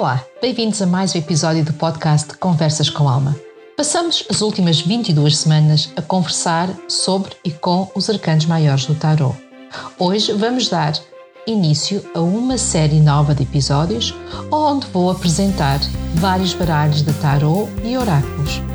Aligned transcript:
Olá, 0.00 0.24
bem-vindos 0.40 0.80
a 0.80 0.86
mais 0.86 1.14
um 1.14 1.18
episódio 1.18 1.62
do 1.62 1.74
podcast 1.74 2.32
Conversas 2.38 2.88
com 2.88 3.06
Alma. 3.06 3.36
Passamos 3.76 4.24
as 4.30 4.40
últimas 4.40 4.80
22 4.80 5.36
semanas 5.36 5.92
a 5.94 6.00
conversar 6.00 6.70
sobre 6.88 7.32
e 7.44 7.50
com 7.50 7.86
os 7.94 8.08
arcanos 8.08 8.46
maiores 8.46 8.86
do 8.86 8.94
tarot. 8.94 9.36
Hoje 9.98 10.32
vamos 10.32 10.70
dar 10.70 10.94
início 11.46 12.02
a 12.14 12.20
uma 12.20 12.56
série 12.56 12.98
nova 12.98 13.34
de 13.34 13.42
episódios 13.42 14.14
onde 14.50 14.86
vou 14.86 15.10
apresentar 15.10 15.78
vários 16.14 16.54
baralhos 16.54 17.02
de 17.02 17.12
tarot 17.12 17.70
e 17.84 17.94
oráculos 17.94 18.69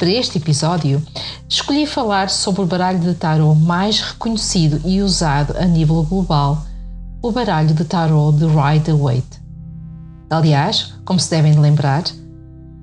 Para 0.00 0.12
este 0.12 0.38
episódio, 0.38 1.02
escolhi 1.46 1.84
falar 1.84 2.30
sobre 2.30 2.62
o 2.62 2.66
baralho 2.66 3.00
de 3.00 3.12
tarot 3.12 3.54
mais 3.60 4.00
reconhecido 4.00 4.80
e 4.82 5.02
usado 5.02 5.54
a 5.58 5.66
nível 5.66 6.02
global, 6.04 6.64
o 7.20 7.30
baralho 7.30 7.74
de 7.74 7.84
tarot 7.84 8.34
de 8.38 8.46
Rider-Waite. 8.46 9.42
Aliás, 10.30 10.94
como 11.04 11.20
se 11.20 11.28
devem 11.28 11.60
lembrar, 11.60 12.02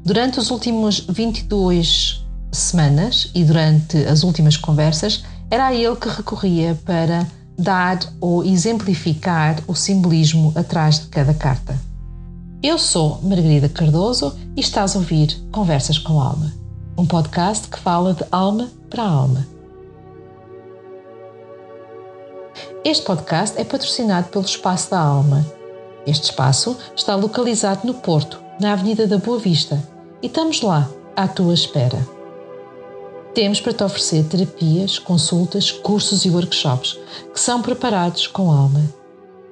durante 0.05 0.39
os 0.39 0.51
últimos 0.51 0.99
22 1.09 2.23
semanas 2.51 3.31
e 3.33 3.43
durante 3.43 3.97
as 4.05 4.21
últimas 4.21 4.55
conversas, 4.55 5.23
era 5.49 5.65
a 5.65 5.73
ele 5.73 5.95
que 5.95 6.09
recorria 6.09 6.79
para 6.85 7.25
dar 7.57 7.97
ou 8.21 8.45
exemplificar 8.45 9.59
o 9.67 9.73
simbolismo 9.73 10.53
atrás 10.55 10.99
de 10.99 11.07
cada 11.07 11.33
carta. 11.33 11.75
Eu 12.61 12.77
sou 12.77 13.19
Margarida 13.23 13.67
Cardoso 13.67 14.37
e 14.55 14.61
estás 14.61 14.95
a 14.95 14.99
ouvir 14.99 15.35
Conversas 15.51 15.97
com 15.97 16.21
Alma 16.21 16.66
um 16.97 17.05
podcast 17.05 17.67
que 17.67 17.77
fala 17.77 18.15
de 18.15 18.25
alma 18.31 18.71
para 18.89 19.03
alma. 19.03 19.47
Este 22.83 23.05
podcast 23.05 23.59
é 23.59 23.63
patrocinado 23.63 24.29
pelo 24.29 24.43
Espaço 24.43 24.89
da 24.89 24.99
Alma. 24.99 25.45
Este 26.07 26.31
espaço 26.31 26.75
está 26.95 27.13
localizado 27.15 27.85
no 27.85 27.93
Porto, 27.93 28.41
na 28.59 28.73
Avenida 28.73 29.05
da 29.05 29.19
Boa 29.19 29.37
Vista, 29.37 29.81
e 30.23 30.27
estamos 30.27 30.61
lá, 30.61 30.89
à 31.15 31.27
tua 31.27 31.53
espera. 31.53 31.99
Temos 33.35 33.61
para 33.61 33.73
te 33.73 33.83
oferecer 33.83 34.23
terapias, 34.23 34.97
consultas, 34.97 35.69
cursos 35.69 36.25
e 36.25 36.31
workshops 36.31 36.97
que 37.31 37.39
são 37.39 37.61
preparados 37.61 38.25
com 38.25 38.51
alma. 38.51 38.81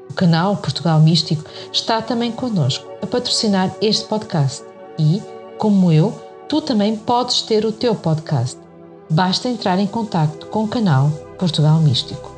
O 0.10 0.14
canal 0.14 0.58
Portugal 0.58 1.00
Místico 1.00 1.44
está 1.72 2.02
também 2.02 2.32
connosco 2.32 2.88
a 3.04 3.06
patrocinar 3.06 3.76
este 3.82 4.06
podcast 4.06 4.64
e, 4.98 5.22
como 5.60 5.92
eu, 5.92 6.25
tu 6.48 6.62
também 6.62 6.96
podes 6.96 7.42
ter 7.42 7.66
o 7.66 7.72
teu 7.72 7.96
podcast. 7.96 8.60
Basta 9.10 9.50
entrar 9.50 9.80
em 9.80 9.88
contato 9.88 10.48
com 10.48 10.64
o 10.64 10.68
canal 10.68 11.10
Portugal 11.38 11.80
Místico. 11.80 12.34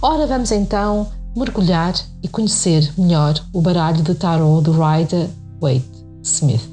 Ora, 0.00 0.26
vamos 0.26 0.50
então 0.52 1.08
mergulhar 1.36 1.94
e 2.22 2.28
conhecer 2.28 2.92
melhor 2.96 3.34
o 3.52 3.60
baralho 3.60 4.02
de 4.02 4.14
tarot 4.14 4.62
do 4.62 4.72
Rider 4.72 5.28
Waite 5.60 6.06
Smith. 6.22 6.68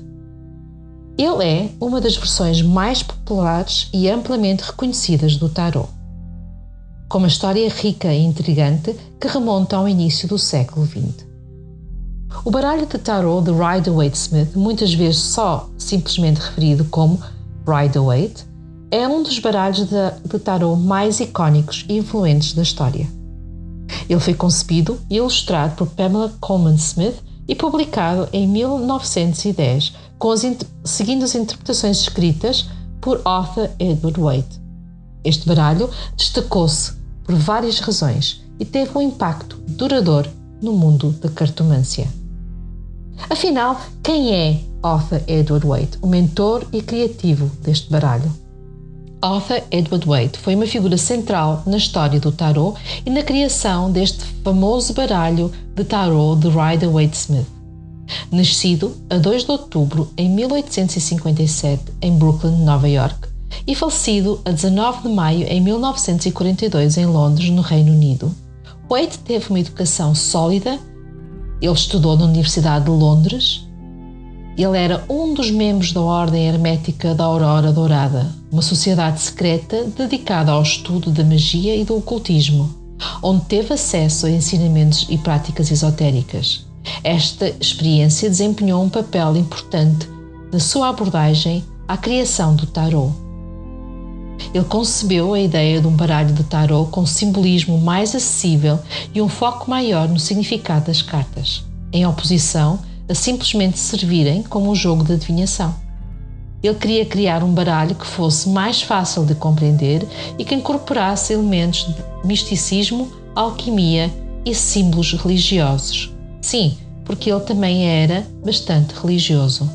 Ele 1.18 1.44
é 1.44 1.70
uma 1.80 2.02
das 2.02 2.16
versões 2.16 2.62
mais 2.62 3.04
populares 3.04 3.90
e 3.94 4.10
amplamente 4.10 4.64
reconhecidas 4.64 5.36
do 5.38 5.50
tarot, 5.50 5.90
com 7.10 7.20
uma 7.20 7.28
história 7.28 7.70
rica 7.70 8.14
e 8.14 8.24
intrigante 8.24 8.96
que 9.20 9.28
remonta 9.28 9.78
ao 9.78 9.88
início 9.88 10.28
do 10.28 10.38
século 10.38 10.86
XX. 10.86 11.31
O 12.44 12.50
baralho 12.50 12.88
de 12.88 12.98
tarot 12.98 13.44
de 13.44 13.52
Rider-Waite-Smith, 13.52 14.56
muitas 14.56 14.94
vezes 14.94 15.22
só 15.22 15.70
simplesmente 15.78 16.40
referido 16.40 16.86
como 16.86 17.22
Rider-Waite, 17.68 18.46
é 18.90 19.08
um 19.08 19.22
dos 19.22 19.38
baralhos 19.38 19.88
de, 19.88 20.12
de 20.26 20.40
tarot 20.40 20.82
mais 20.82 21.20
icónicos 21.20 21.86
e 21.88 21.98
influentes 21.98 22.54
da 22.54 22.64
história. 22.64 23.08
Ele 24.10 24.20
foi 24.20 24.34
concebido 24.34 25.00
e 25.10 25.18
ilustrado 25.18 25.76
por 25.76 25.88
Pamela 25.88 26.34
Coleman 26.40 26.76
Smith 26.76 27.16
e 27.48 27.54
publicado 27.54 28.28
em 28.34 28.48
1910, 28.48 29.94
com 30.18 30.32
as, 30.32 30.42
seguindo 30.84 31.24
as 31.24 31.36
interpretações 31.36 32.00
escritas 32.00 32.70
por 33.00 33.22
Arthur 33.24 33.70
Edward 33.78 34.20
Waite. 34.20 34.60
Este 35.24 35.48
baralho 35.48 35.90
destacou-se 36.18 36.94
por 37.24 37.36
várias 37.36 37.80
razões 37.80 38.42
e 38.60 38.66
teve 38.66 38.98
um 38.98 39.02
impacto 39.02 39.58
duradouro 39.68 40.30
no 40.62 40.74
mundo 40.74 41.12
da 41.22 41.30
cartomância. 41.30 42.21
Afinal, 43.32 43.80
quem 44.04 44.36
é 44.36 44.60
Arthur 44.84 45.22
Edward 45.26 45.66
Waite, 45.66 45.98
o 46.02 46.08
mentor 46.08 46.68
e 46.74 46.82
criativo 46.82 47.50
deste 47.62 47.90
baralho? 47.90 48.30
Arthur 49.22 49.64
Edward 49.72 50.06
Waite 50.06 50.38
foi 50.38 50.54
uma 50.54 50.68
figura 50.68 50.98
central 50.98 51.64
na 51.66 51.78
história 51.78 52.20
do 52.20 52.30
tarot 52.34 52.78
e 53.06 53.10
na 53.10 53.24
criação 53.24 53.90
deste 53.90 54.26
famoso 54.44 54.94
baralho 54.94 55.50
de 55.74 55.86
tarot 55.86 56.42
de 56.42 56.50
Rider-Waite-Smith. 56.50 57.48
Nascido 58.30 58.98
a 59.10 59.16
2 59.16 59.46
de 59.46 59.52
outubro 59.52 60.12
em 60.18 60.30
1857 60.30 61.84
em 62.02 62.18
Brooklyn, 62.18 62.66
Nova 62.66 62.90
York, 62.90 63.30
e 63.66 63.74
falecido 63.74 64.42
a 64.44 64.52
19 64.52 65.08
de 65.08 65.16
maio 65.16 65.48
em 65.48 65.62
1942 65.62 66.98
em 66.98 67.06
Londres, 67.06 67.50
no 67.50 67.62
Reino 67.62 67.94
Unido, 67.94 68.30
Waite 68.90 69.20
teve 69.20 69.48
uma 69.50 69.60
educação 69.62 70.14
sólida 70.14 70.78
ele 71.62 71.74
estudou 71.74 72.18
na 72.18 72.26
Universidade 72.26 72.86
de 72.86 72.92
Londres. 72.92 73.68
Ele 74.58 74.78
era 74.78 75.04
um 75.08 75.34
dos 75.34 75.52
membros 75.52 75.94
da 75.94 76.02
Ordem 76.02 76.48
Hermética 76.48 77.14
da 77.14 77.24
Aurora 77.24 77.72
Dourada, 77.72 78.28
uma 78.52 78.62
sociedade 78.62 79.22
secreta 79.22 79.86
dedicada 79.96 80.52
ao 80.52 80.62
estudo 80.62 81.12
da 81.12 81.24
magia 81.24 81.76
e 81.76 81.86
do 81.86 81.98
ocultismo, 81.98 82.70
onde 83.22 83.46
teve 83.46 83.74
acesso 83.74 84.26
a 84.26 84.32
ensinamentos 84.32 85.06
e 85.10 85.18
práticas 85.18 85.72
esotéricas. 85.72 86.66
Esta 87.04 87.54
experiência 87.60 88.30
desempenhou 88.30 88.84
um 88.84 88.90
papel 88.90 89.38
importante 89.38 90.10
na 90.52 90.60
sua 90.60 90.90
abordagem 90.90 91.64
à 91.88 91.96
criação 91.96 92.56
do 92.56 92.66
tarot. 92.66 93.14
Ele 94.54 94.66
concebeu 94.66 95.34
a 95.34 95.40
ideia 95.40 95.80
de 95.80 95.88
um 95.88 95.96
baralho 95.96 96.34
de 96.34 96.44
tarot 96.44 96.90
com 96.92 97.06
simbolismo 97.06 97.78
mais 97.78 98.14
acessível 98.14 98.80
e 99.14 99.22
um 99.22 99.30
foco 99.30 99.70
maior 99.70 100.10
no 100.10 100.20
significado 100.20 100.88
das 100.88 101.02
cartas, 101.02 101.64
em 101.94 102.06
oposição 102.06 102.80
a 103.10 103.14
simplesmente 103.14 103.80
servirem 103.80 104.44
como 104.44 104.70
um 104.70 104.76
jogo 104.76 105.04
de 105.04 105.14
adivinhação. 105.14 105.74
Ele 106.64 106.76
queria 106.76 107.06
criar 107.06 107.44
um 107.44 107.54
baralho 107.54 107.96
que 107.96 108.06
fosse 108.06 108.48
mais 108.50 108.82
fácil 108.82 109.26
de 109.26 109.34
compreender 109.34 110.08
e 110.38 110.46
que 110.46 110.54
incorporasse 110.54 111.34
elementos 111.34 111.88
de 111.88 112.28
misticismo, 112.28 113.12
alquimia 113.36 114.12
e 114.46 114.54
símbolos 114.54 115.14
religiosos. 115.14 116.14
Sim, 116.42 116.78
porque 117.04 117.32
ele 117.32 117.42
também 117.42 117.86
era 117.86 118.26
bastante 118.46 118.94
religioso. 118.94 119.70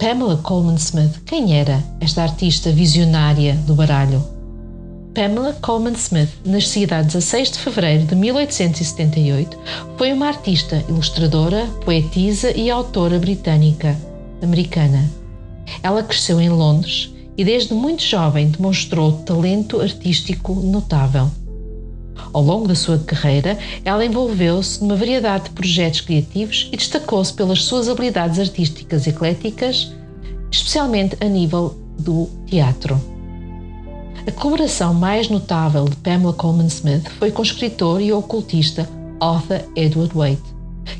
Pamela 0.00 0.38
Coleman 0.38 0.76
Smith, 0.76 1.20
quem 1.26 1.58
era 1.58 1.84
esta 2.00 2.22
artista 2.22 2.72
visionária 2.72 3.54
do 3.66 3.74
baralho? 3.74 4.24
Pamela 5.14 5.52
Coleman 5.60 5.92
Smith, 5.92 6.30
nascida 6.42 6.96
a 6.96 7.02
16 7.02 7.50
de 7.50 7.58
fevereiro 7.58 8.04
de 8.06 8.16
1878, 8.16 9.58
foi 9.98 10.10
uma 10.14 10.28
artista, 10.28 10.82
ilustradora, 10.88 11.66
poetisa 11.84 12.50
e 12.56 12.70
autora 12.70 13.18
britânica, 13.18 13.94
americana. 14.42 15.04
Ela 15.82 16.02
cresceu 16.02 16.40
em 16.40 16.48
Londres 16.48 17.12
e 17.36 17.44
desde 17.44 17.74
muito 17.74 18.02
jovem 18.02 18.48
demonstrou 18.48 19.12
talento 19.24 19.82
artístico 19.82 20.54
notável. 20.54 21.30
Ao 22.32 22.42
longo 22.42 22.68
da 22.68 22.74
sua 22.74 22.98
carreira, 22.98 23.58
ela 23.84 24.04
envolveu-se 24.04 24.80
numa 24.80 24.96
variedade 24.96 25.44
de 25.44 25.50
projetos 25.50 26.00
criativos 26.00 26.68
e 26.72 26.76
destacou-se 26.76 27.32
pelas 27.32 27.64
suas 27.64 27.88
habilidades 27.88 28.38
artísticas 28.38 29.06
ecléticas, 29.06 29.92
especialmente 30.50 31.16
a 31.20 31.24
nível 31.24 31.76
do 31.98 32.28
teatro. 32.46 33.00
A 34.26 34.32
colaboração 34.32 34.92
mais 34.92 35.28
notável 35.28 35.86
de 35.86 35.96
Pamela 35.96 36.32
Coleman 36.32 36.66
Smith 36.66 37.08
foi 37.18 37.30
com 37.30 37.40
o 37.40 37.44
escritor 37.44 38.00
e 38.00 38.12
ocultista 38.12 38.88
Arthur 39.20 39.62
Edward 39.74 40.14
Waite, 40.14 40.42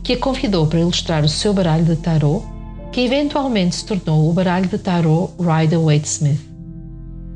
que 0.03 0.15
a 0.15 0.19
convidou 0.19 0.67
para 0.67 0.81
ilustrar 0.81 1.25
o 1.25 1.29
seu 1.29 1.53
baralho 1.53 1.85
de 1.85 1.97
tarot, 1.97 2.45
que 2.91 3.03
eventualmente 3.03 3.77
se 3.77 3.85
tornou 3.85 4.29
o 4.29 4.33
baralho 4.33 4.69
de 4.69 4.79
tarot 4.79 5.33
Rider 5.39 5.81
Waite 5.81 6.09
Smith. 6.09 6.41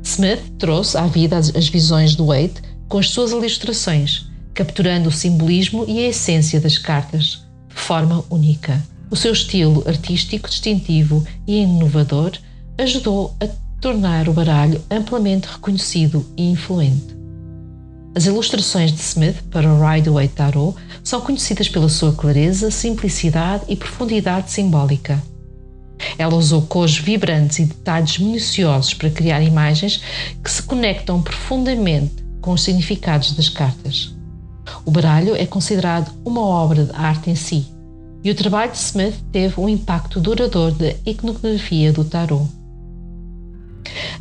Smith 0.03 0.41
trouxe 0.57 0.97
à 0.97 1.07
vida 1.07 1.37
as, 1.37 1.55
as 1.55 1.67
visões 1.67 2.15
do 2.15 2.27
Waite 2.27 2.61
com 2.87 2.97
as 2.97 3.09
suas 3.09 3.31
ilustrações, 3.31 4.27
capturando 4.53 5.09
o 5.09 5.11
simbolismo 5.11 5.85
e 5.87 5.99
a 5.99 6.07
essência 6.07 6.59
das 6.59 6.77
cartas 6.77 7.43
de 7.69 7.75
forma 7.75 8.23
única. 8.29 8.81
O 9.11 9.15
seu 9.15 9.33
estilo 9.33 9.83
artístico 9.87 10.49
distintivo 10.49 11.25
e 11.47 11.61
inovador 11.61 12.31
ajudou 12.77 13.35
a 13.39 13.47
tornar 13.79 14.27
o 14.27 14.33
baralho 14.33 14.81
amplamente 14.89 15.47
reconhecido 15.47 16.25
e 16.35 16.49
influente. 16.49 17.15
As 18.15 18.25
ilustrações 18.25 18.93
de 18.93 19.01
Smith 19.01 19.43
para 19.51 19.71
o 19.71 19.79
Rider-Waite 19.79 20.33
Tarot 20.33 20.75
são 21.03 21.19
conhecidas 21.21 21.67
pela 21.67 21.89
sua 21.89 22.13
clareza, 22.13 22.71
simplicidade 22.71 23.65
e 23.67 23.75
profundidade 23.75 24.51
simbólica. 24.51 25.21
Ela 26.17 26.35
usou 26.35 26.61
cores 26.61 26.97
vibrantes 26.97 27.59
e 27.59 27.65
detalhes 27.65 28.17
minuciosos 28.17 28.93
para 28.93 29.09
criar 29.09 29.41
imagens 29.41 30.01
que 30.43 30.49
se 30.49 30.63
conectam 30.63 31.21
profundamente 31.21 32.24
com 32.45 32.53
os 32.53 32.61
significados 32.61 33.31
das 33.31 33.49
cartas. 33.49 34.15
O 34.85 34.91
baralho 34.91 35.35
é 35.35 35.47
considerado 35.47 36.13
uma 36.23 36.41
obra 36.41 36.85
de 36.85 36.91
arte 36.93 37.31
em 37.31 37.35
si, 37.35 37.65
e 38.23 38.29
o 38.29 38.35
trabalho 38.35 38.71
de 38.71 38.77
Smith 38.77 39.15
teve 39.31 39.59
um 39.59 39.67
impacto 39.67 40.19
duradouro 40.19 40.75
da 40.75 40.93
iconografia 41.07 41.91
do 41.91 42.05
tarot. 42.05 42.47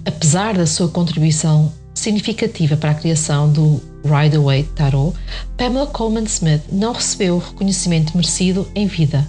Apesar 0.07 0.57
da 0.57 0.67
sua 0.67 0.89
contribuição 0.89 1.71
significativa 1.95 2.77
para 2.77 2.93
a 2.93 2.95
criação 2.95 3.51
do 3.53 3.81
Rider-Waite 4.05 4.71
Tarot, 4.71 5.15
Pamela 5.57 5.87
Coleman 5.87 6.25
Smith 6.25 6.63
não 6.73 6.93
recebeu 6.93 7.37
o 7.37 7.39
reconhecimento 7.39 8.17
merecido 8.17 8.67
em 8.75 8.87
vida. 8.87 9.27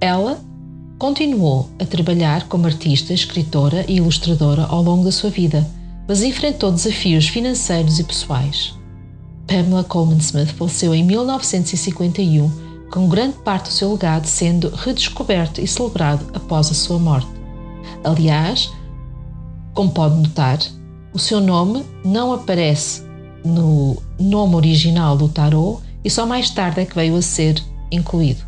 Ela 0.00 0.40
continuou 0.98 1.70
a 1.78 1.84
trabalhar 1.84 2.48
como 2.48 2.66
artista, 2.66 3.12
escritora 3.12 3.84
e 3.86 3.96
ilustradora 3.96 4.64
ao 4.64 4.82
longo 4.82 5.04
da 5.04 5.12
sua 5.12 5.30
vida, 5.30 5.66
mas 6.10 6.24
enfrentou 6.24 6.72
desafios 6.72 7.28
financeiros 7.28 8.00
e 8.00 8.02
pessoais. 8.02 8.74
Pamela 9.46 9.84
Coleman 9.84 10.18
Smith 10.18 10.48
faleceu 10.48 10.92
em 10.92 11.04
1951, 11.04 12.50
com 12.90 13.08
grande 13.08 13.36
parte 13.44 13.66
do 13.66 13.72
seu 13.72 13.92
legado 13.92 14.26
sendo 14.26 14.70
redescoberto 14.70 15.60
e 15.60 15.68
celebrado 15.68 16.26
após 16.34 16.68
a 16.68 16.74
sua 16.74 16.98
morte. 16.98 17.30
Aliás, 18.02 18.72
como 19.72 19.92
pode 19.92 20.16
notar, 20.16 20.58
o 21.14 21.18
seu 21.18 21.40
nome 21.40 21.84
não 22.04 22.32
aparece 22.32 23.04
no 23.44 23.96
nome 24.18 24.56
original 24.56 25.16
do 25.16 25.28
tarot 25.28 25.80
e 26.04 26.10
só 26.10 26.26
mais 26.26 26.50
tarde 26.50 26.80
é 26.80 26.86
que 26.86 26.96
veio 26.96 27.14
a 27.14 27.22
ser 27.22 27.62
incluído. 27.88 28.42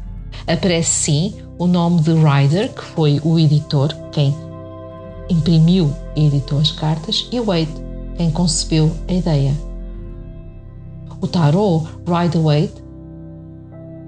Aparece 0.48 0.90
sim 0.90 1.34
o 1.60 1.68
nome 1.68 2.00
de 2.00 2.12
Ryder, 2.12 2.72
que 2.72 2.82
foi 2.82 3.20
o 3.22 3.38
editor, 3.38 3.94
quem 4.10 4.34
imprimiu 5.32 5.94
e 6.14 6.26
editou 6.26 6.58
as 6.58 6.70
cartas, 6.70 7.28
e 7.32 7.40
Waite, 7.40 7.72
quem 8.16 8.30
concebeu 8.30 8.92
a 9.08 9.12
ideia. 9.12 9.54
O 11.20 11.26
tarot 11.26 11.88
Rider-Waite 12.06 12.82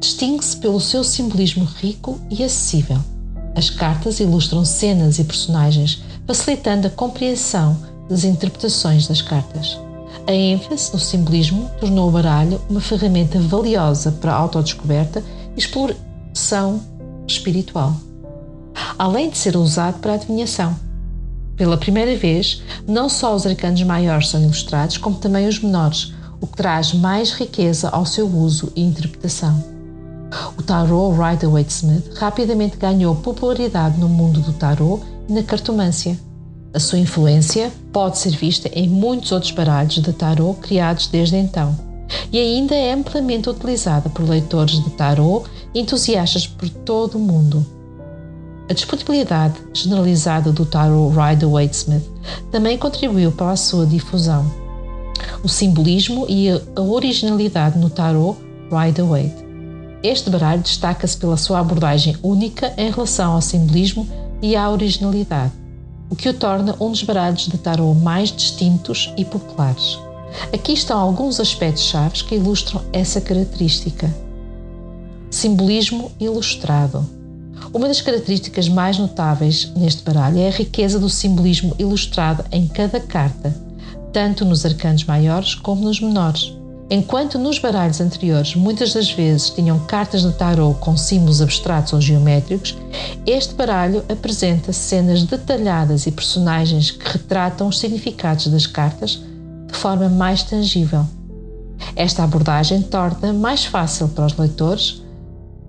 distingue-se 0.00 0.56
pelo 0.59 0.81
seu 0.81 1.03
simbolismo 1.03 1.65
rico 1.65 2.21
e 2.31 2.44
acessível. 2.44 2.99
As 3.55 3.71
cartas 3.71 4.21
ilustram 4.21 4.65
cenas 4.65 5.19
e 5.19 5.25
personagens 5.25 6.03
facilitando 6.26 6.88
a 6.88 6.91
compreensão 6.91 7.77
das 8.09 8.25
interpretações 8.25 9.06
das 9.06 9.23
cartas. 9.23 9.79
A 10.27 10.32
ênfase 10.32 10.93
no 10.93 10.99
simbolismo 10.99 11.70
tornou 11.81 12.09
o 12.09 12.12
baralho 12.12 12.61
uma 12.69 12.81
ferramenta 12.81 13.38
valiosa 13.38 14.12
para 14.12 14.32
a 14.32 14.37
autodescoberta 14.37 15.23
e 15.56 15.59
exploração 15.59 16.81
espiritual, 17.27 17.94
além 18.99 19.31
de 19.31 19.38
ser 19.38 19.56
usado 19.56 19.99
para 20.00 20.12
a 20.12 20.15
adivinhação. 20.17 20.83
Pela 21.56 21.77
primeira 21.77 22.17
vez, 22.17 22.62
não 22.87 23.09
só 23.09 23.35
os 23.35 23.47
arcanos 23.47 23.83
maiores 23.83 24.29
são 24.29 24.43
ilustrados, 24.43 24.97
como 24.97 25.17
também 25.17 25.47
os 25.47 25.61
menores, 25.61 26.12
o 26.41 26.47
que 26.47 26.56
traz 26.56 26.93
mais 26.93 27.33
riqueza 27.33 27.89
ao 27.89 28.05
seu 28.05 28.27
uso 28.27 28.73
e 28.75 28.83
interpretação. 28.83 29.62
O 30.59 30.62
tarot 30.62 31.17
Rider-Waite-Smith 31.17 32.15
rapidamente 32.17 32.77
ganhou 32.77 33.15
popularidade 33.15 33.99
no 33.99 34.09
mundo 34.09 34.41
do 34.41 34.53
tarot 34.53 35.03
na 35.29 35.43
cartomância. 35.43 36.19
A 36.73 36.81
sua 36.81 36.99
influência 36.99 37.71
pode 37.93 38.19
ser 38.19 38.37
vista 38.37 38.69
em 38.73 38.89
muitos 38.89 39.31
outros 39.31 39.53
baralhos 39.53 39.95
de 39.95 40.12
tarot 40.12 40.59
criados 40.61 41.06
desde 41.06 41.37
então, 41.37 41.79
e 42.33 42.39
ainda 42.39 42.75
é 42.75 42.93
amplamente 42.93 43.49
utilizada 43.49 44.09
por 44.11 44.29
leitores 44.29 44.83
de 44.83 44.91
tarot 44.91 45.49
e 45.73 45.81
entusiastas 45.81 46.49
por 46.49 46.69
todo 46.69 47.15
o 47.15 47.21
mundo. 47.21 47.65
A 48.69 48.72
disponibilidade 48.72 49.55
generalizada 49.75 50.50
do 50.50 50.64
tarot 50.64 51.14
Rider-Waite-Smith 51.14 52.02
também 52.50 52.78
contribuiu 52.78 53.31
para 53.31 53.50
a 53.50 53.56
sua 53.56 53.87
difusão. 53.87 54.50
O 55.43 55.49
simbolismo 55.49 56.25
e 56.28 56.49
a 56.49 56.81
originalidade 56.81 57.78
no 57.78 57.90
tarot 57.90 58.38
Rider-Waite. 58.70 59.44
Este 60.02 60.31
baralho 60.31 60.62
destaca-se 60.62 61.16
pela 61.16 61.37
sua 61.37 61.61
abordagem 61.61 62.16
única 62.22 62.72
em 62.78 62.90
relação 62.90 63.32
ao 63.32 63.43
simbolismo 63.43 64.08
e 64.40 64.56
à 64.56 64.70
originalidade, 64.70 65.52
o 66.08 66.17
que 66.17 66.28
o 66.28 66.34
torna 66.34 66.75
um 66.81 66.90
dos 66.90 67.02
baralhos 67.02 67.46
de 67.46 67.58
tarot 67.58 67.99
mais 68.00 68.31
distintos 68.31 69.12
e 69.17 69.25
populares. 69.26 69.99
Aqui 70.52 70.72
estão 70.72 70.99
alguns 70.99 71.38
aspectos 71.38 71.84
chaves 71.84 72.22
que 72.22 72.34
ilustram 72.34 72.82
essa 72.93 73.20
característica. 73.20 74.12
Simbolismo 75.31 76.10
ilustrado. 76.19 77.13
Uma 77.72 77.88
das 77.88 78.00
características 78.00 78.69
mais 78.69 78.99
notáveis 78.99 79.72
neste 79.76 80.02
baralho 80.02 80.38
é 80.38 80.49
a 80.49 80.52
riqueza 80.52 80.99
do 80.99 81.08
simbolismo 81.08 81.75
ilustrado 81.78 82.44
em 82.52 82.66
cada 82.69 83.00
carta, 83.00 83.55
tanto 84.12 84.44
nos 84.44 84.64
arcanos 84.64 85.05
maiores 85.05 85.55
como 85.55 85.82
nos 85.82 86.00
menores. 86.00 86.52
Enquanto 86.90 87.38
nos 87.38 87.58
baralhos 87.58 88.00
anteriores 88.00 88.55
muitas 88.55 88.93
das 88.93 89.11
vezes 89.11 89.50
tinham 89.50 89.78
cartas 89.81 90.22
de 90.22 90.32
tarot 90.32 90.78
com 90.81 90.96
símbolos 90.96 91.40
abstratos 91.40 91.94
ou 91.94 92.00
geométricos, 92.00 92.76
este 93.26 93.55
baralho 93.55 94.05
apresenta 94.08 94.72
cenas 94.72 95.22
detalhadas 95.22 96.06
e 96.06 96.12
personagens 96.12 96.90
que 96.90 97.12
retratam 97.12 97.69
os 97.69 97.78
significados 97.78 98.49
das 98.49 98.67
cartas 98.67 99.20
de 99.67 99.76
forma 99.76 100.08
mais 100.10 100.43
tangível. 100.43 101.06
Esta 101.96 102.22
abordagem 102.22 102.82
torna 102.82 103.32
mais 103.32 103.64
fácil 103.64 104.08
para 104.08 104.26
os 104.26 104.37
leitores 104.37 105.02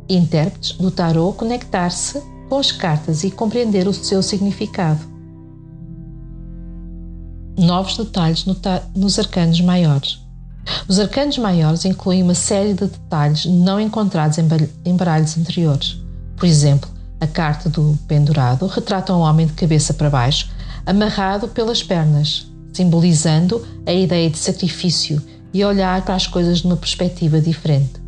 intérpretes 0.10 0.74
do 0.74 0.92
tarot 0.92 1.38
conectar-se 1.38 2.22
com 2.50 2.58
as 2.58 2.72
cartas 2.72 3.24
e 3.24 3.32
compreender 3.32 3.88
o 3.88 3.94
seu 3.94 4.22
significado. 4.22 5.00
Novos 7.58 7.98
detalhes 7.98 8.46
no 8.46 8.56
nos 8.96 9.18
arcanos 9.18 9.62
maiores. 9.62 10.20
Os 10.88 11.00
arcanos 11.00 11.38
maiores 11.38 11.86
incluem 11.86 12.24
uma 12.24 12.36
série 12.36 12.74
de 12.74 12.88
detalhes 12.88 13.46
não 13.46 13.80
encontrados 13.80 14.38
em 14.38 14.96
baralhos 14.96 15.38
anteriores. 15.38 15.98
Por 16.36 16.46
exemplo, 16.46 16.90
a 17.20 17.28
carta 17.28 17.70
do 17.70 17.98
pendurado 18.08 18.68
retrata 18.68 19.16
um 19.16 19.22
homem 19.22 19.48
de 19.48 19.54
cabeça 19.54 19.94
para 19.94 20.10
baixo, 20.10 20.50
amarrado 20.86 21.48
pelas 21.48 21.82
pernas, 21.82 22.48
simbolizando 22.74 23.66
a 23.86 23.94
ideia 23.94 24.30
de 24.30 24.38
sacrifício 24.38 25.22
e 25.54 25.64
olhar 25.64 26.04
para 26.04 26.16
as 26.16 26.28
coisas 26.28 26.62
numa 26.62 26.76
perspectiva 26.76 27.40
diferente. 27.40 28.05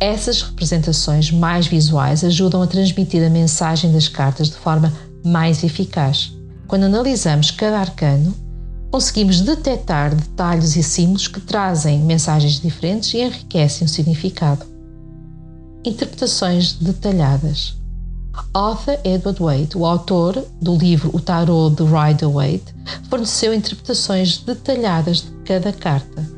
Essas 0.00 0.42
representações 0.42 1.30
mais 1.30 1.66
visuais 1.66 2.24
ajudam 2.24 2.62
a 2.62 2.66
transmitir 2.66 3.24
a 3.24 3.30
mensagem 3.30 3.92
das 3.92 4.08
cartas 4.08 4.48
de 4.48 4.56
forma 4.56 4.92
mais 5.24 5.62
eficaz. 5.64 6.32
Quando 6.66 6.84
analisamos 6.84 7.50
cada 7.50 7.78
arcano, 7.78 8.34
conseguimos 8.90 9.40
detectar 9.40 10.14
detalhes 10.14 10.76
e 10.76 10.82
símbolos 10.82 11.28
que 11.28 11.40
trazem 11.40 11.98
mensagens 12.00 12.60
diferentes 12.60 13.12
e 13.14 13.22
enriquecem 13.22 13.86
o 13.86 13.88
significado. 13.88 14.66
Interpretações 15.84 16.74
detalhadas. 16.74 17.76
Arthur 18.52 18.98
Edward 19.04 19.40
Waite, 19.40 19.78
o 19.78 19.86
autor 19.86 20.44
do 20.60 20.76
livro 20.76 21.10
O 21.12 21.20
Tarot 21.20 21.76
de 21.76 21.84
Rider-Waite, 21.84 22.74
forneceu 23.08 23.54
interpretações 23.54 24.38
detalhadas 24.38 25.18
de 25.18 25.30
cada 25.44 25.72
carta. 25.72 26.33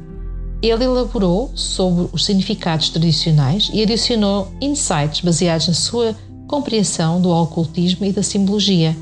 Ele 0.66 0.84
elaborou 0.84 1.50
sobre 1.54 2.08
os 2.12 2.24
significados 2.24 2.90
tradicionais 2.90 3.70
e 3.72 3.82
adicionou 3.82 4.48
insights 4.60 5.20
baseados 5.20 5.68
na 5.68 5.74
sua 5.74 6.16
compreensão 6.46 7.20
do 7.20 7.30
ocultismo 7.30 8.04
e 8.04 8.12
da 8.12 8.22
simbologia 8.22 8.96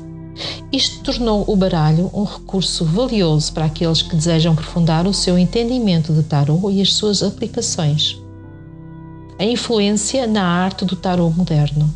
isto 0.71 1.01
tornou 1.03 1.45
o 1.47 1.55
baralho 1.55 2.11
um 2.13 2.23
recurso 2.23 2.83
valioso 2.83 3.53
para 3.53 3.65
aqueles 3.65 4.01
que 4.01 4.15
desejam 4.15 4.51
aprofundar 4.51 5.07
o 5.07 5.13
seu 5.13 5.37
entendimento 5.37 6.13
de 6.13 6.23
tarot 6.23 6.69
e 6.69 6.81
as 6.81 6.93
suas 6.93 7.23
aplicações. 7.23 8.19
A 9.39 9.45
influência 9.45 10.27
na 10.27 10.43
arte 10.43 10.83
do 10.83 10.95
tarot 10.95 11.35
moderno. 11.35 11.93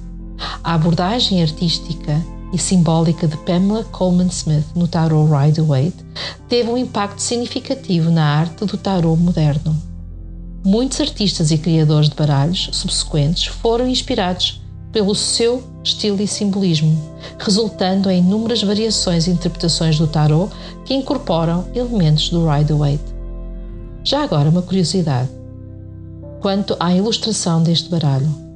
A 0.64 0.74
abordagem 0.74 1.42
artística 1.42 2.24
e 2.52 2.58
simbólica 2.58 3.28
de 3.28 3.38
Pamela 3.38 3.84
Coleman 3.84 4.28
Smith 4.28 4.66
no 4.76 4.88
tarot 4.88 5.30
Rider-Waite 5.32 6.06
teve 6.48 6.70
um 6.70 6.78
impacto 6.78 7.20
significativo 7.20 8.10
na 8.10 8.24
arte 8.24 8.66
do 8.66 8.78
tarot 8.78 9.20
moderno. 9.20 9.76
Muitos 10.66 11.00
artistas 11.00 11.52
e 11.52 11.58
criadores 11.58 12.10
de 12.10 12.16
baralhos 12.16 12.70
subsequentes 12.74 13.46
foram 13.46 13.88
inspirados 13.88 14.62
pelo 14.92 15.14
seu 15.14 15.64
estilo 15.84 16.22
e 16.22 16.28
simbolismo, 16.28 16.98
resultando 17.38 18.10
em 18.10 18.20
inúmeras 18.20 18.62
variações 18.64 19.28
e 19.28 19.32
interpretações 19.32 19.98
do 19.98 20.08
tarot 20.08 20.52
que 20.86 20.94
incorporam 20.94 21.68
elementos 21.74 22.30
do 22.30 22.50
Rider-Waite. 22.50 23.04
Já 24.04 24.24
agora 24.24 24.50
uma 24.50 24.62
curiosidade 24.62 25.30
quanto 26.42 26.76
à 26.80 26.94
ilustração 26.94 27.62
deste 27.62 27.90
baralho. 27.90 28.49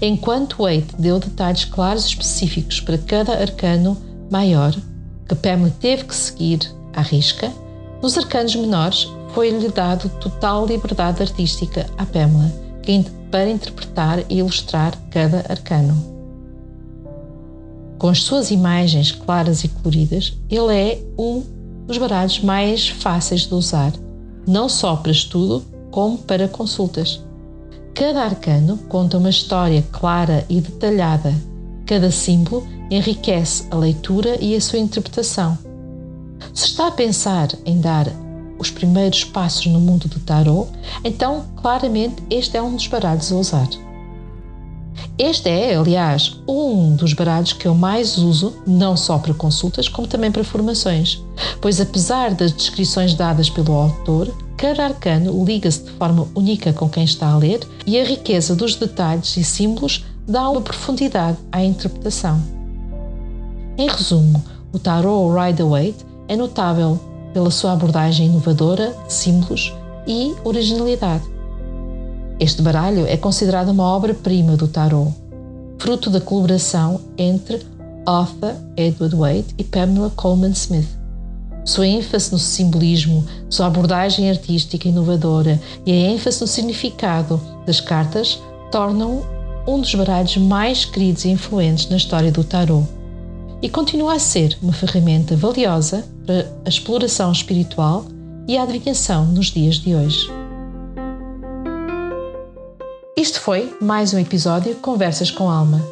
Enquanto 0.00 0.62
Waite 0.62 0.94
deu 0.98 1.18
detalhes 1.18 1.64
claros 1.64 2.04
e 2.04 2.08
específicos 2.08 2.80
para 2.80 2.98
cada 2.98 3.32
arcano 3.32 3.96
maior, 4.30 4.74
que 5.28 5.34
Pamela 5.34 5.74
teve 5.80 6.04
que 6.04 6.14
seguir 6.14 6.60
à 6.94 7.02
risca, 7.02 7.52
nos 8.02 8.16
arcanos 8.16 8.54
menores 8.54 9.08
foi-lhe 9.34 9.68
dado 9.68 10.08
total 10.20 10.66
liberdade 10.66 11.22
artística 11.22 11.86
à 11.98 12.06
Pamela 12.06 12.50
para 13.30 13.50
interpretar 13.50 14.24
e 14.30 14.38
ilustrar 14.38 14.94
cada 15.10 15.44
arcano. 15.48 15.94
Com 17.98 18.08
as 18.08 18.22
suas 18.22 18.50
imagens 18.50 19.12
claras 19.12 19.64
e 19.64 19.68
coloridas, 19.68 20.32
ele 20.48 20.74
é 20.74 21.02
um 21.18 21.42
dos 21.86 21.98
baralhos 21.98 22.40
mais 22.40 22.88
fáceis 22.88 23.42
de 23.42 23.52
usar, 23.54 23.92
não 24.46 24.68
só 24.68 24.96
para 24.96 25.12
estudo, 25.12 25.64
como 25.90 26.16
para 26.16 26.48
consultas. 26.48 27.22
Cada 27.98 28.22
arcano 28.22 28.78
conta 28.88 29.18
uma 29.18 29.28
história 29.28 29.84
clara 29.90 30.46
e 30.48 30.60
detalhada. 30.60 31.34
Cada 31.84 32.12
símbolo 32.12 32.64
enriquece 32.88 33.66
a 33.72 33.74
leitura 33.74 34.38
e 34.40 34.54
a 34.54 34.60
sua 34.60 34.78
interpretação. 34.78 35.58
Se 36.54 36.66
está 36.66 36.86
a 36.86 36.92
pensar 36.92 37.48
em 37.66 37.80
dar 37.80 38.06
os 38.56 38.70
primeiros 38.70 39.24
passos 39.24 39.66
no 39.66 39.80
mundo 39.80 40.06
do 40.06 40.20
tarot, 40.20 40.70
então 41.02 41.46
claramente 41.56 42.22
este 42.30 42.56
é 42.56 42.62
um 42.62 42.76
dos 42.76 42.86
baralhos 42.86 43.32
a 43.32 43.34
usar. 43.34 43.68
Este 45.18 45.48
é, 45.50 45.74
aliás, 45.74 46.38
um 46.48 46.94
dos 46.94 47.12
baralhos 47.14 47.52
que 47.52 47.66
eu 47.66 47.74
mais 47.74 48.16
uso, 48.16 48.62
não 48.64 48.96
só 48.96 49.18
para 49.18 49.34
consultas, 49.34 49.88
como 49.88 50.06
também 50.06 50.30
para 50.30 50.44
formações, 50.44 51.20
pois 51.60 51.80
apesar 51.80 52.32
das 52.32 52.52
descrições 52.52 53.14
dadas 53.14 53.50
pelo 53.50 53.72
autor, 53.72 54.32
cada 54.58 54.86
arcano 54.86 55.44
liga-se 55.44 55.84
de 55.84 55.90
forma 55.92 56.26
única 56.34 56.72
com 56.72 56.88
quem 56.88 57.04
está 57.04 57.30
a 57.30 57.38
ler 57.38 57.60
e 57.86 57.98
a 57.98 58.04
riqueza 58.04 58.56
dos 58.56 58.74
detalhes 58.74 59.36
e 59.36 59.44
símbolos 59.44 60.04
dá 60.26 60.50
uma 60.50 60.60
profundidade 60.60 61.38
à 61.52 61.62
interpretação. 61.64 62.42
Em 63.78 63.88
resumo, 63.88 64.42
o 64.72 64.78
Tarot 64.78 65.32
Rider-Waite 65.32 66.04
é 66.26 66.36
notável 66.36 66.98
pela 67.32 67.52
sua 67.52 67.72
abordagem 67.72 68.26
inovadora 68.26 68.92
de 69.06 69.12
símbolos 69.12 69.72
e 70.08 70.34
originalidade. 70.42 71.24
Este 72.40 72.60
baralho 72.60 73.06
é 73.06 73.16
considerado 73.16 73.68
uma 73.68 73.84
obra-prima 73.84 74.56
do 74.56 74.66
tarot, 74.66 75.14
fruto 75.78 76.10
da 76.10 76.20
colaboração 76.20 77.00
entre 77.16 77.64
Arthur 78.04 78.54
Edward 78.76 79.14
Waite 79.14 79.54
e 79.56 79.62
Pamela 79.62 80.10
Coleman 80.16 80.50
Smith. 80.50 80.97
Sua 81.68 81.86
ênfase 81.86 82.32
no 82.32 82.38
simbolismo, 82.38 83.26
sua 83.50 83.66
abordagem 83.66 84.30
artística 84.30 84.88
inovadora 84.88 85.60
e 85.84 85.92
a 85.92 85.94
ênfase 85.94 86.40
no 86.40 86.46
significado 86.46 87.38
das 87.66 87.78
cartas 87.78 88.42
tornam 88.72 89.22
um 89.66 89.78
dos 89.78 89.94
baralhos 89.94 90.38
mais 90.38 90.86
queridos 90.86 91.26
e 91.26 91.28
influentes 91.28 91.86
na 91.90 91.98
história 91.98 92.32
do 92.32 92.42
tarot 92.42 92.88
e 93.60 93.68
continua 93.68 94.14
a 94.14 94.18
ser 94.18 94.56
uma 94.62 94.72
ferramenta 94.72 95.36
valiosa 95.36 96.06
para 96.24 96.50
a 96.64 96.68
exploração 96.70 97.30
espiritual 97.30 98.06
e 98.48 98.56
a 98.56 98.62
adivinhação 98.62 99.26
nos 99.26 99.48
dias 99.48 99.74
de 99.74 99.94
hoje. 99.94 100.26
Isto 103.14 103.42
foi 103.42 103.76
mais 103.78 104.14
um 104.14 104.18
episódio 104.18 104.74
Conversas 104.76 105.30
com 105.30 105.50
Alma. 105.50 105.86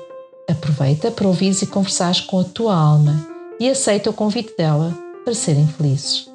Aproveita 0.49 1.11
para 1.11 1.29
ouvires 1.29 1.61
e 1.61 1.67
conversares 1.67 2.23
com 2.23 2.41
a 2.41 2.45
tua 2.45 2.75
alma 2.75 3.29
e 3.61 3.69
aceita 3.69 4.09
o 4.09 4.15
convite 4.15 4.57
dela 4.57 5.05
para 5.27 5.35
serem 5.35 5.69
felizes. 5.69 6.31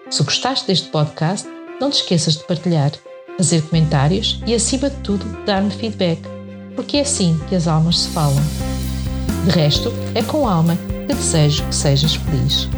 Se 0.09 0.23
gostaste 0.23 0.65
deste 0.65 0.87
podcast, 0.89 1.45
não 1.79 1.89
te 1.89 2.01
esqueças 2.01 2.37
de 2.37 2.43
partilhar, 2.45 2.91
fazer 3.37 3.61
comentários 3.63 4.41
e, 4.47 4.55
acima 4.55 4.89
de 4.89 4.95
tudo, 4.97 5.25
dar-me 5.45 5.71
feedback, 5.71 6.21
porque 6.79 6.95
é 6.95 7.01
assim 7.01 7.37
que 7.49 7.55
as 7.55 7.67
almas 7.67 7.99
se 7.99 8.09
falam. 8.11 8.41
De 9.43 9.51
resto, 9.51 9.91
é 10.15 10.23
com 10.23 10.47
alma 10.47 10.77
que 11.05 11.13
desejo 11.13 11.65
que 11.65 11.75
sejas 11.75 12.15
feliz. 12.15 12.69